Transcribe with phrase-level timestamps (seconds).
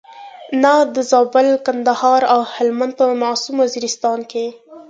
[0.61, 4.45] نه د زابل، کندهار او هلمند په معصوم وزیرستان کې.